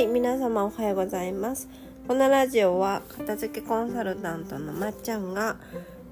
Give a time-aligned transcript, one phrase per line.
[0.00, 1.68] はい皆様おはようございます。
[2.08, 5.58] このラジオは片付けコンサルタントのまっちゃんが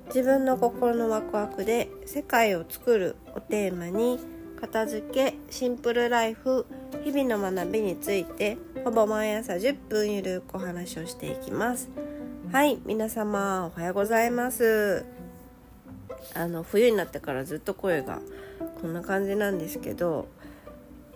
[0.08, 4.20] 自分の心のワクワクで世界を作るをテーマに
[4.60, 6.66] 片付けシンプルライフ
[7.02, 11.88] 日々の学びについてほぼ毎朝10分ゆるくお話をしていきます。
[12.52, 15.06] はい皆様おはようございます。
[16.34, 18.20] あの冬になってからずっと声が
[18.82, 20.28] こんな感じなんですけど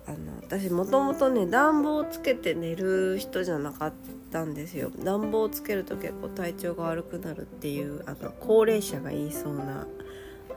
[0.06, 3.92] あの私もともとね暖房をつけて寝る人じゃなかっ
[4.30, 4.90] たんですよ。
[5.04, 9.86] 暖房をつけると結構体調が悪くなるっていうあの高齢者が言いそうな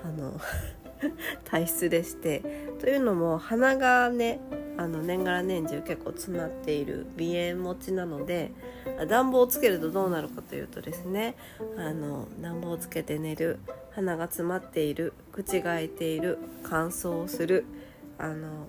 [0.03, 0.39] あの
[1.45, 2.66] 体質でして。
[2.80, 4.39] というのも鼻がね
[4.77, 8.52] あの年がら年中結構詰まっている鼻炎持ちなので
[9.08, 11.36] 暖房をつけるとどうなるかというとですね
[11.77, 13.59] あの暖房をつけて寝る
[13.91, 17.66] 鼻が詰まっている口が開いている乾燥する
[18.17, 18.67] あの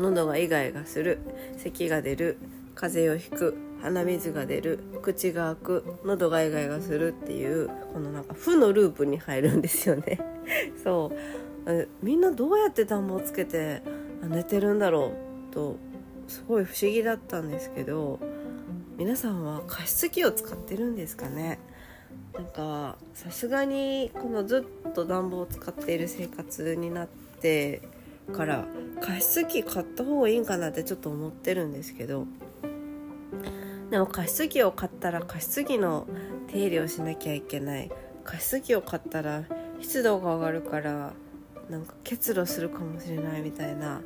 [0.00, 1.18] 喉がイガイガする。
[1.58, 2.38] 咳が出る。
[2.74, 3.56] 風邪をひく。
[3.82, 4.80] 鼻水が出る。
[5.02, 5.98] 口が開く。
[6.04, 10.18] 喉がイガイガするっていうこのなんか負のループに入るんですよね。
[10.82, 11.12] そ
[11.66, 11.88] う。
[12.02, 13.82] みんなどうやって暖房つけて
[14.22, 15.12] 寝てるんだろ
[15.50, 15.76] うと
[16.26, 18.18] すごい不思議だったんですけど
[18.96, 21.58] 皆さんは加湿器を使ってるんですかね。
[22.34, 27.08] なんかさすがにこのずっと暖房を使っている生活になっ
[27.40, 27.82] て
[28.30, 28.66] から
[29.00, 32.26] 加湿器買った方がいいんかなってちょっと思ってるんですけど。
[33.90, 36.06] でも加湿器を買ったら加湿器の
[36.46, 37.90] 手入れをしなきゃいけない。
[38.22, 39.44] 加湿器を買ったら
[39.80, 41.12] 湿度が上がるから
[41.68, 44.02] なんか結露するかもしれないみたいな。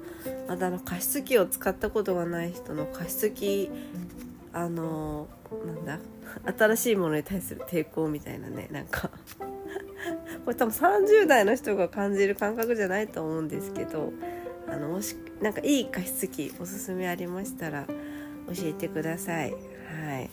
[0.48, 3.70] まだの加湿器を使ったことがない人の加湿器
[4.52, 5.28] あの
[5.66, 5.98] なんだ？
[6.56, 9.10] 新しいものに対する抵抗みたいなねなんか。
[10.44, 14.12] これ多分30代の人が感じる感覚じゃないと思うんですけど
[14.68, 19.52] あのもしなんかいい加湿器おすすめありましたら教えてください。
[19.52, 19.56] は
[20.20, 20.30] い。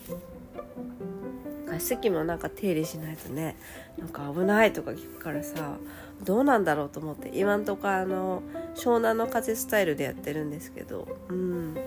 [1.68, 3.56] 加湿器もなんか手入れしないとね
[3.97, 5.78] なんか危ないとか聞くからさ
[6.22, 8.44] どうなんだろうと思って今んとこあの
[8.75, 11.78] 湘南の風スタイルでやってるんですけどうん。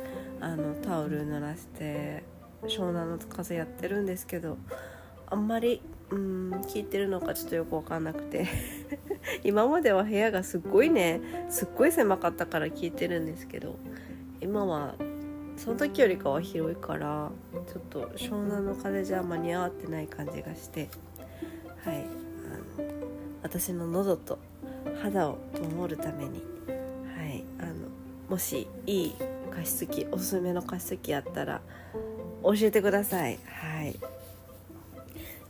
[0.44, 2.22] あのタオル濡らして
[2.64, 4.58] 湘南の風やってるんですけど
[5.26, 8.47] あんまりうん聞いてるのかちょっとよく分かんなくて。
[9.42, 13.76] 今までは部屋がすっごいねすっごい狭かったから聞いてるんですけど
[14.41, 14.94] 今は
[15.56, 17.31] その時よりかは広いから
[17.72, 20.91] ちょっと湘南の風じゃ間に合ってない感じがして
[21.84, 22.04] はい
[22.78, 22.88] あの
[23.43, 24.38] 私の喉と
[25.03, 25.38] 肌を
[25.76, 26.43] 守るために
[27.16, 27.72] はいあの
[28.28, 29.14] もしいい
[29.50, 31.60] 加湿器おすすめの加湿器あったら
[32.43, 33.38] 教えてください。
[33.47, 33.97] はい。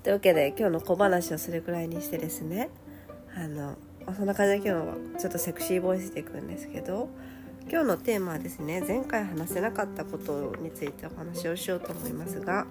[0.05, 2.69] というわけで今日の小話をそれくらいにしてですね。
[3.35, 3.79] あの
[4.15, 7.09] そんな感じで今日はちょっとセクシーボイスでいくんですけど
[7.71, 12.67] 今日のテーマはですね前回話せなかったことについてお話をしようと思いますが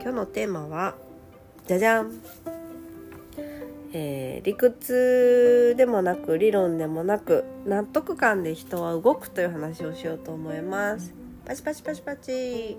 [0.00, 0.96] 今日のテーマは
[1.68, 2.12] じゃじゃん、
[3.92, 11.14] えー、理屈でもなく理論でもなく納得感で人は動くという話をしようと思います。
[11.46, 12.76] パチパチパチパチ。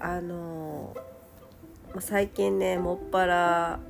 [0.00, 0.55] あの、
[2.00, 3.80] 最近ねもっぱら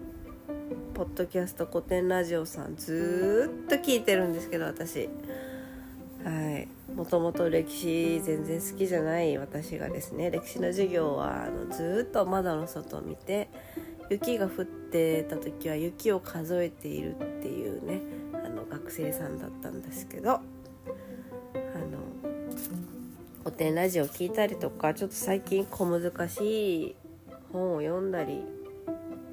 [0.94, 5.08] ポッドキャスト古典ラジオさんずっと聞いてるんですけど私。
[6.24, 6.68] はい。
[6.94, 13.50] もともと歴史全然好きじゃない私がですね歴史の授業はあのずっと窓の外を見て
[14.08, 18.00] 雪が降ってた時は雪を数えているっていうね
[18.32, 20.42] あの学生さんだったんですけどあの
[23.44, 26.96] 古典ラジオ聞いたりとかちょっと最近小難しい
[27.56, 28.44] 本を読んだり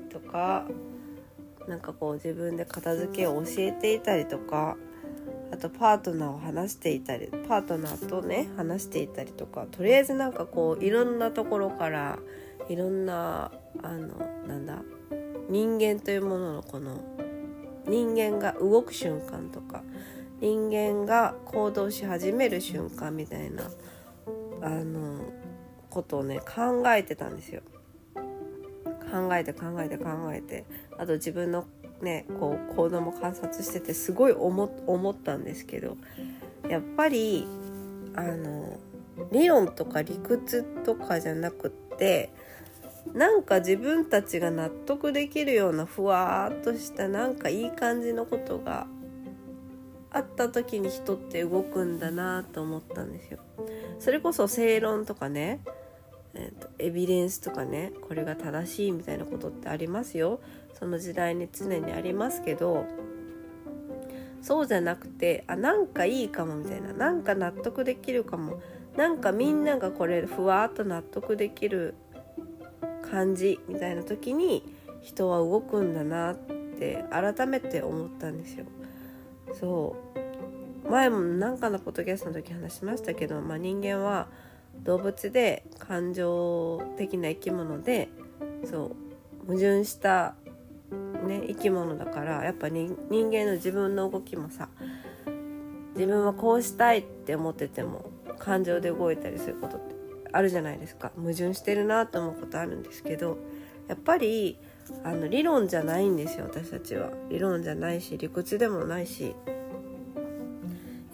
[0.09, 0.65] とか
[1.67, 4.77] なんかこう自分で片付けを教えていたりとか
[5.51, 12.17] あとパートナーを話していたりパートナーとね話していたりとかとりあえずなんかこういろんなところから
[12.69, 13.51] いろんな
[13.81, 14.07] あの
[14.47, 14.81] なんだ
[15.49, 17.01] 人間というもののこの
[17.87, 19.83] 人間が動く瞬間とか
[20.39, 23.69] 人間が行動し始める瞬間みたいな
[24.61, 25.19] あの
[25.89, 27.61] ことをね考えてたんですよ。
[29.13, 30.65] 考えて考えて考えて
[30.97, 31.65] あと自分の
[32.01, 35.97] ねこう行動も観察しててすごい思思ったんですけど
[36.67, 37.47] やっぱり
[38.15, 38.79] あの
[39.31, 42.31] 理論とか理屈とかじゃなくって
[43.13, 48.87] なんか自分たちが納得できるようなふわーっとしたなんかいい感じのことが
[50.09, 53.39] あった時に人って動くんだなと思ったんですよ。
[53.99, 55.59] それこそ正論とかね
[56.35, 60.39] えーと、エビデンスとかねこれが正しいみたいなことってありますよ
[60.73, 62.85] その時代に常にありますけど
[64.41, 68.61] そうじゃなくてあなんかいいかもみたいななんか納得できるかも
[68.97, 71.95] なんかみんながこれふわっと納得できる
[73.09, 74.63] 感じみたいな時に
[75.01, 78.65] 人は動くんだなって改めて思ったんですよ。
[79.53, 79.95] そ
[80.85, 84.27] う前も何かのポッドキャストの時話しましたけど、まあ、人間は
[84.83, 88.09] 動物で感情的な生き物で
[88.65, 88.95] そ
[89.45, 90.35] う矛盾した
[91.25, 94.69] ね生き物だからやっぱ人間の自分の動きもさ
[95.95, 98.09] 自分はこうしたいって思ってても
[98.39, 99.95] 感情で動いたりすることって
[100.31, 101.11] あるじゃないですか。
[101.15, 103.37] 矛盾してるなと思うことあるんですけど
[103.87, 104.57] やっぱり
[105.03, 107.11] あの理論じゃないんですよ私たちは。
[107.29, 109.35] 理論じゃないし理屈でもないし。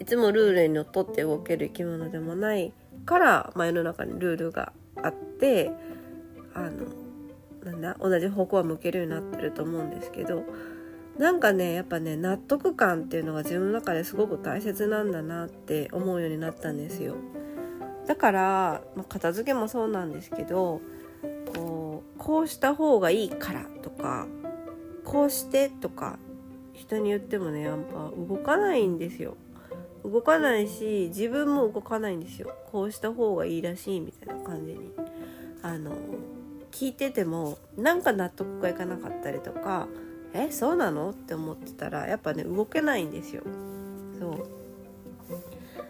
[0.00, 2.72] いつもルールにのっとって動ける生き物でもない
[3.04, 5.70] から、まあ、世の中にルールがあって
[6.54, 6.86] あの
[7.64, 10.44] なんだ同じ方向は向けるようになってると思うんですけど
[11.18, 17.16] なんかねやっぱね納得感っていうのが自分の中ですごく大切なんだなって思うようになったんですよ。
[18.06, 20.80] だから、まあ、片付けもそうなんですけど
[21.54, 24.26] こうこうした方がいいからとか
[25.04, 26.18] こうしてとか
[26.72, 29.36] 人に言ってもねやっぱ動かないんですよ。
[30.04, 32.52] 動かないし自分も動かないんですよ。
[32.70, 34.92] こうした方がいいらしいみたいな感じに。
[35.62, 35.92] あの
[36.70, 39.88] 聞いててもなんか納得がいかなかったりとか
[40.32, 41.10] えそうなの？
[41.10, 43.42] って思ってたらやっぱね動けないんですよ。
[44.18, 44.46] そう。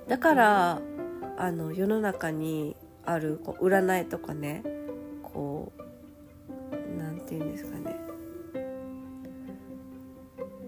[0.08, 0.80] だから
[1.36, 2.74] あの世の中に
[3.04, 4.64] あるこう占いとかね
[5.22, 7.96] こう何て言うんですかね。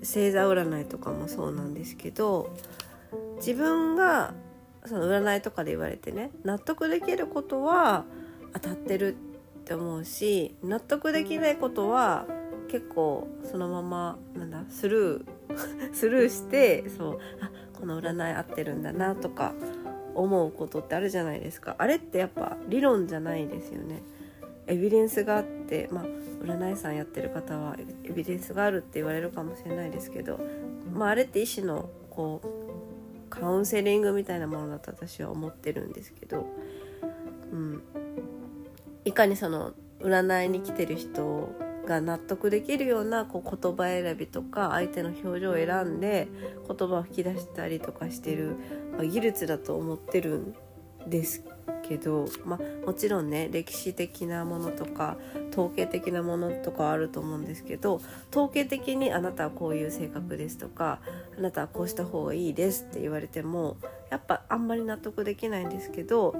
[0.00, 2.50] 星座占いとかもそうなんですけど
[3.44, 4.34] 自分が
[4.86, 8.04] その占いとかで言われてね納得できることは
[8.52, 12.26] 当たってるって思うし納得できないことは
[12.70, 15.24] 結構そのままなんだスルー
[15.92, 19.54] スルーしてそうあこの占い合ってるんだなとか
[20.14, 21.74] 思うことってあるじゃないですか。
[21.78, 24.02] あれってやっぱ理論じゃないですよね。
[24.66, 26.04] エビデンスがあってまあ
[26.44, 30.38] 占い師さんやってる方はエビデンスがあるって言われるかもしれないですけど、
[30.92, 32.61] まあ、あれって医師のこう
[33.32, 36.46] カウンセリングみたいなものだと私は思ってるんですけど、
[37.50, 37.82] うん、
[39.06, 41.48] いかにその占いに来てる人
[41.86, 46.28] が納得できるようなこう言葉選びとか相手の表情を選んで
[46.68, 48.56] 言葉を吹き出したりとかしてる、
[48.92, 50.54] まあ、技術だと思ってるん
[51.06, 51.42] です
[51.88, 55.16] けど、まあ、もちろんね歴史的なものとか
[55.50, 58.00] 統計的なものとかあると思うんですけど
[58.30, 61.00] 統計的にあなたはこういう性格ですとか
[61.38, 63.76] あなたはこうした方がいいですって言われても
[64.10, 66.34] やっぱあんまり納得できないんですけど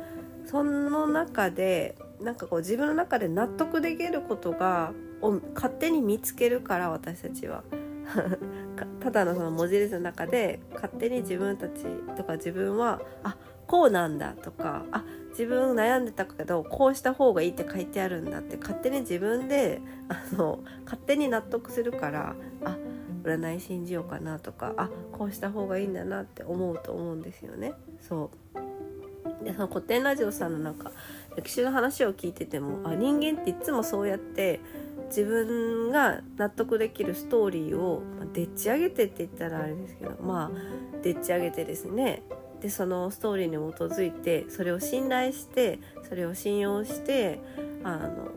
[0.46, 7.62] その中でなんかこう自分の中で納得できることがを勝手に見つけるから私たちは。
[9.00, 11.84] ただのその文字列の中で勝手に自分たち
[12.16, 13.36] とか自分はあ
[13.66, 22.34] こうなんだとかあ自分悩んでたけどこうした方がいいって書いてあるんだって勝手に自分であの勝手に納得するから
[22.64, 22.76] あ
[23.22, 27.72] 占い信じようかなとかあこうした方がいいんだなって思うと思うんですよね。
[28.00, 30.92] そうでその古典ラジオさんのなんか
[31.36, 34.60] 歴史の話を聞いててもあ人間っていつもそうやって
[35.08, 42.22] 自分が納得できるストーリーを、ま、でっち上げてって言ったらあれですけどまあでっち上げてですね
[42.60, 47.40] でそのストーリーに基づいてそれを信頼してそれを信用して
[47.82, 48.30] あの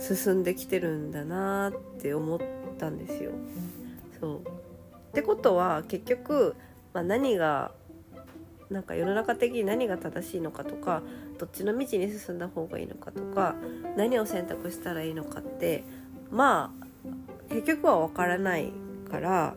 [0.00, 2.40] 進んできてるんだなって思っ
[2.78, 3.32] たんですよ。
[4.20, 4.38] そう。
[4.38, 4.40] っ
[5.12, 6.54] てことは結局、
[6.92, 7.72] まあ、何が
[8.70, 11.02] なんか世の中的に何が正しいのかとか
[11.38, 13.54] どっちの道に進んだ方がいいのかとか
[13.96, 15.84] 何を選択したらいいのかって
[16.30, 16.74] ま
[17.50, 18.70] あ結局は分からない
[19.10, 19.54] から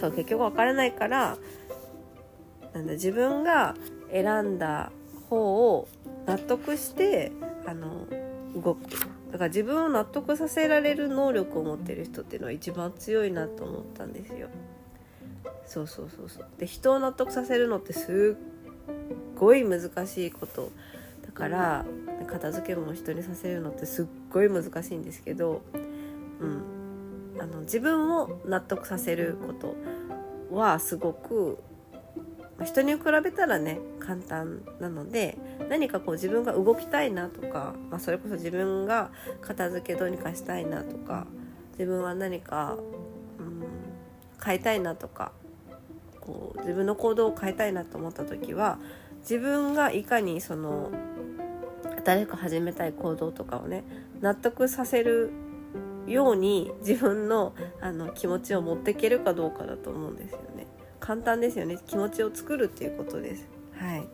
[0.00, 1.36] そう結局分からないから
[2.72, 3.74] なんだ自分が
[4.10, 4.90] 選んだ
[5.28, 5.88] 方を
[6.26, 7.32] 納得して
[7.66, 8.06] あの
[8.54, 9.19] 動く。
[9.30, 14.48] だから自分を納得させられる能力を持ってる人っていうのは一番強いなと思ったんですよ。
[15.66, 20.72] そうそうそうそうで人を納得させるのってすっごい難しいこと
[21.24, 21.86] だから
[22.26, 25.62] 片付けも人にさせるのってすっごい難しいんですけど、
[26.40, 29.76] うん、あの自分を納得させること
[30.50, 31.62] はすごく
[32.64, 35.38] 人に比べたらね簡単なので
[35.68, 41.26] 何かこう自分が動きたいなとか、まあ、それこそ自分が片付けどうにかしたいなとか
[41.72, 42.76] 自分は何か、
[43.38, 43.64] うん、
[44.44, 45.32] 変えたいなとか
[46.20, 48.78] こう自分の行動を変えたいなと思った時は
[49.20, 50.90] 自分がいかにその
[52.04, 53.84] 新しく始めたい行動とかをね
[54.20, 55.30] 納得させる
[56.06, 60.40] ように自分のあの気持ちを持っていけるかどうかだと思うんですよ。
[61.00, 61.78] 簡単ですよね。
[61.86, 63.48] 気持ちを作るっていうことです。
[63.76, 64.06] はい。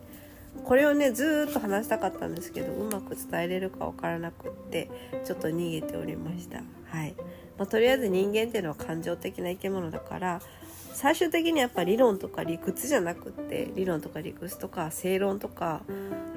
[0.63, 4.89] これをねずっと話したかったんですけどうまく伝えれるか分からなくって
[5.25, 6.61] ちょっと逃げておりました。
[6.89, 7.15] はい、
[7.57, 10.41] まあ、とりあえず人間っていうのは感情的な生き物だから
[10.93, 15.83] 最終的にやっぱ理論とか理屈じゃなくって理論とか理屈とか正論とか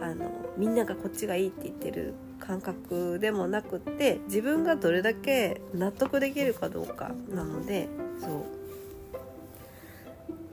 [0.02, 7.88] あのみんながこっちがいいって言ってる感覚でもなくって自分がどれだけ納得できるかどうかなので
[8.20, 8.59] そう。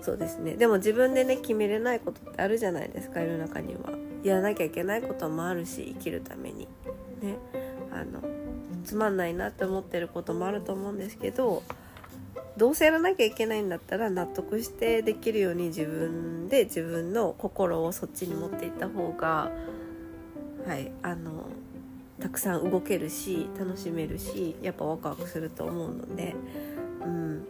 [0.08, 0.56] そうですね。
[0.56, 3.92] でも自分でね決めれないことってあるじゃないですか世の中には。
[4.24, 6.66] やらなきゃいけないこともあるし生きるために。
[7.22, 7.36] ね。
[7.92, 8.22] あの
[8.86, 11.62] つまんないなって思ってることもあると思うんですけど
[12.56, 19.52] どうせやらなきゃいけないんだったら納得してできるように自分で自分の心をそっちに持っていった方が
[20.66, 21.48] はいあの
[22.22, 26.34] たくさん動けるし楽しめるしやっぱワクワクすると思うので、
[27.04, 27.48] うん、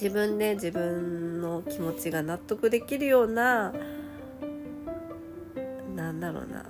[0.00, 3.74] 自分で自分の気持ちが納得できるような
[5.94, 6.64] なんだろうな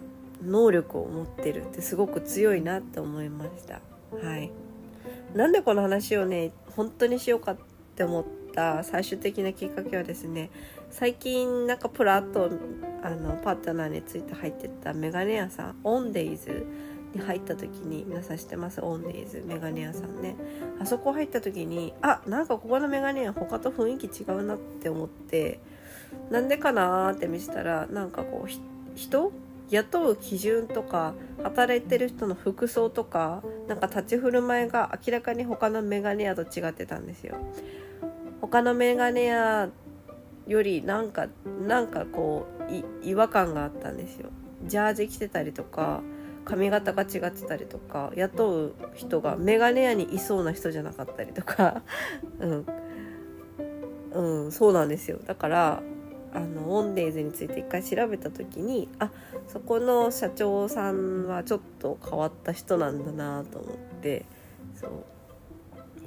[0.44, 3.80] 能力を持ってるってすごく強いなって思いました。
[4.26, 4.50] はい
[5.34, 7.56] なんでこの話をね本当にしようかっ
[7.94, 10.50] て思った最終的なきっかけはですね
[10.90, 12.50] 最近なんかプラッと
[13.04, 16.66] あのパートナーについて入ってたメガネ屋さんオンデイズ
[17.14, 18.80] に入った時に皆さん知ってます。
[18.80, 20.36] オンデイズメガネ屋さんね。
[20.80, 25.60] あそこ入った時にあなんかここのメガネ屋他と雰囲気違うなって思って
[26.30, 28.48] なんでかなーって見せたらなんかこう
[28.96, 29.32] 人
[29.70, 37.36] 雇う基準とか働いてる人の服装とかなんか立ち振る舞いが明らかに他のメガネ屋と違ってたんですよ。
[38.40, 39.68] 他のメガネ屋
[40.46, 41.28] よりなんか
[41.66, 44.30] なんかこう違和感があったんですよ。
[44.64, 46.02] ジャージ着てたりとか
[46.50, 51.82] 髪型が違ってたりとか雇う人がメガネ屋にいそうな人じゃなかったりとか
[52.40, 52.66] うん、
[54.44, 55.20] うん、そうなんですよ。
[55.24, 55.82] だから
[56.32, 59.10] あのオンデイズについて一回調べた時にあ
[59.48, 64.26] そこの社長さんはちょっと変わった人なんだなと思って
[64.74, 64.90] そう。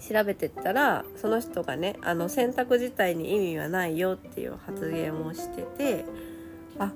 [0.01, 6.05] 調べてったらその人がねあの選択自体に意味はないよっていう発言をしてて
[6.77, 6.91] あ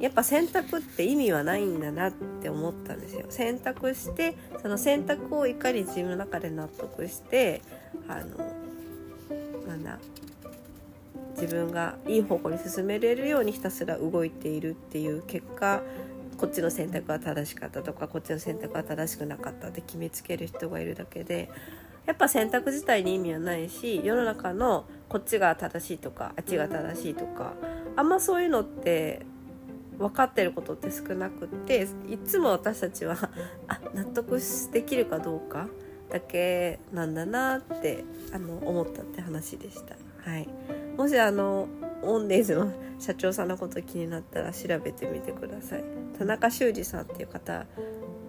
[0.00, 3.26] やっぱ選択って意味はないんだなって思ったんですよ。
[3.28, 7.60] 選択してその選択をいかに自分の中で納得して
[8.08, 8.60] あの
[9.68, 9.98] なんだ
[11.40, 15.82] 自分がいい方向に進めれるようにひたすら動いているっていう結果
[16.38, 21.50] こっちの選択は正しかったとかこっちの選択は正しくなかったって決めつける人がいるだけで
[22.06, 27.52] やっぱ選択自体に意味はないし世の中のこっちが正しいとかあっちが正しいとか
[27.96, 29.26] あんまそういうのって
[30.00, 33.16] 分かってることって少なくっていつも私たちは
[33.68, 34.40] あ納得
[34.72, 35.68] できるかどうか
[36.08, 39.96] だけなんだなってあの思ったって話でした。
[40.28, 40.48] はい。
[40.96, 41.68] もしあの
[42.02, 45.84] オンデイズの社長さんのこと気になったら調べてみてください。
[46.18, 47.66] 田中修二さんっていう方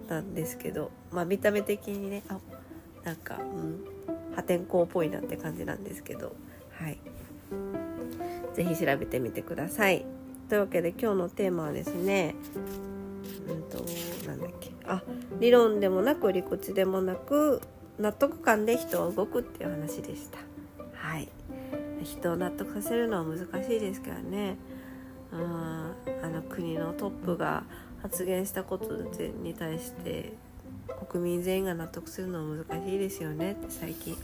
[0.08, 2.38] なんですけどまあ見た目的にねあ
[3.02, 3.84] なんか、うん、
[4.36, 6.36] 破天荒っぽいなって感じなんですけど
[6.70, 6.98] はい。
[8.54, 10.04] 是非調べてみてください。
[10.52, 12.34] というわけで今日のテーマはですね
[13.48, 13.86] うんと
[14.28, 14.70] なんだっけ。
[14.84, 15.02] あ
[15.40, 17.62] 理論でもなく理屈でもなく
[17.98, 20.40] 納得感で人は動くっていう話でした。
[20.92, 21.30] はい。
[22.04, 24.58] 人を納得させるのは難しいですからね。
[25.32, 27.64] うんあの国のトップが
[28.02, 28.94] 発言したこと
[29.42, 30.34] に対して
[31.08, 34.14] 国民全員が納得するのは難しいですよねって最近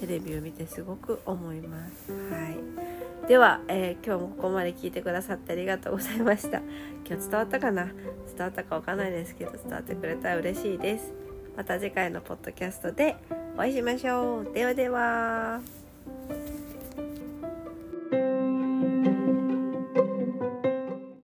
[0.00, 2.10] テレビを見てすごく思います。
[2.10, 2.97] はい。
[3.28, 6.62] では、えー、今日もここまで聞いてくださってありがとうございました。
[7.06, 7.84] 今日伝わったかな？
[7.84, 7.94] 伝
[8.38, 11.12] わったかわかんないですけど伝わってくれたら嬉しいです。
[11.54, 13.16] また次回のポッドキャストで
[13.54, 14.54] お会いしましょう。
[14.54, 15.60] ではでは。